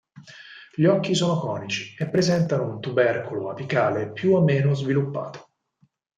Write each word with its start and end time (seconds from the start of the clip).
Gli 0.75 0.85
occhi 0.85 1.13
sono 1.13 1.39
conici, 1.39 1.95
e 1.99 2.09
presentano 2.09 2.63
un 2.67 2.79
tubercolo 2.81 3.51
apicale 3.51 4.11
più 4.11 4.33
o 4.33 4.41
meno 4.41 4.73
sviluppato. 4.73 5.51